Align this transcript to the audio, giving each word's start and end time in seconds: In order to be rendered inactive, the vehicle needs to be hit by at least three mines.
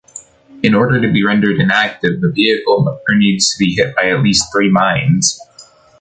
In 0.63 0.73
order 0.73 0.99
to 0.99 1.13
be 1.13 1.23
rendered 1.23 1.59
inactive, 1.61 2.21
the 2.21 2.31
vehicle 2.31 2.99
needs 3.11 3.51
to 3.55 3.63
be 3.63 3.73
hit 3.75 3.95
by 3.95 4.09
at 4.09 4.23
least 4.23 4.51
three 4.51 4.67
mines. 4.71 5.39